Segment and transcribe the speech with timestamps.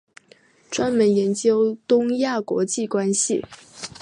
[0.71, 3.43] 专门研究东亚国际关系。